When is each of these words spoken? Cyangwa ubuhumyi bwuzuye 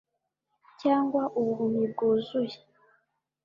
Cyangwa 0.81 1.21
ubuhumyi 1.39 1.85
bwuzuye 1.93 2.57